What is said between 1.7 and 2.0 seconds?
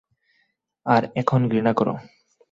করো।